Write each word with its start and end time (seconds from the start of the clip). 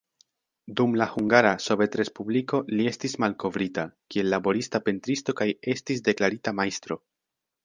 Dum 0.79 0.95
la 1.01 1.05
Hungara 1.17 1.51
Sovetrespubliko 1.65 2.61
li 2.71 2.87
estis 2.93 3.15
malkovrita, 3.25 3.85
kiel 4.15 4.33
laborista 4.37 4.83
pentristo 4.89 5.37
kaj 5.43 5.49
estis 5.77 6.03
deklarita 6.11 6.57
majstro. 6.63 7.01